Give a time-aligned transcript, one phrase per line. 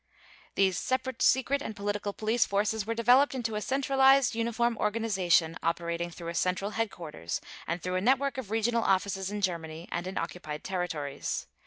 [0.55, 6.09] These separate secret and political police forces were developed into a centralized, uniform organization operating
[6.09, 10.17] through a central headquarters and through a network of regional offices in Germany and in
[10.17, 11.45] occupied territories.